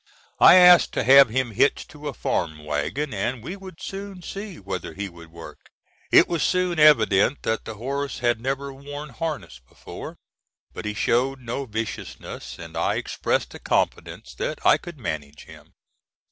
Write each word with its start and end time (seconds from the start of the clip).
I 0.39 0.55
asked 0.55 0.93
to 0.93 1.03
have 1.03 1.29
him 1.29 1.51
hitched 1.51 1.91
to 1.91 2.07
a 2.07 2.13
farm 2.15 2.65
wagon 2.65 3.13
and 3.13 3.43
we 3.43 3.55
would 3.55 3.79
soon 3.79 4.23
see 4.23 4.57
whether 4.57 4.95
he 4.95 5.07
would 5.07 5.31
work. 5.31 5.69
It 6.11 6.27
was 6.27 6.41
soon 6.41 6.79
evident 6.79 7.43
that 7.43 7.65
the 7.65 7.75
horse 7.75 8.17
had 8.17 8.41
never 8.41 8.73
worn 8.73 9.09
harness 9.09 9.59
before; 9.69 10.17
but 10.73 10.85
he 10.85 10.95
showed 10.95 11.39
no 11.39 11.65
viciousness, 11.67 12.57
and 12.57 12.75
I 12.75 12.95
expressed 12.95 13.53
a 13.53 13.59
confidence 13.59 14.33
that 14.39 14.65
I 14.65 14.77
could 14.79 14.97
manage 14.97 15.43
him. 15.45 15.75